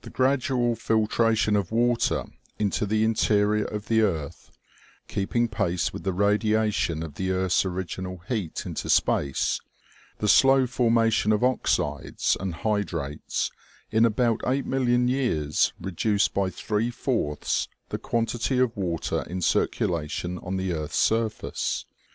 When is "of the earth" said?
3.66-4.50